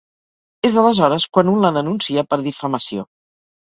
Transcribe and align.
És 0.69 0.77
aleshores 0.83 1.27
quan 1.37 1.51
un 1.53 1.61
la 1.67 1.73
denuncia 1.77 2.27
per 2.33 2.43
difamació. 2.49 3.07